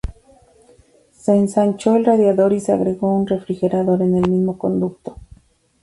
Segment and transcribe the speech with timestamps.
[1.11, 5.17] Se ensanchó el radiador y se agregó un refrigerador en el mismo conducto.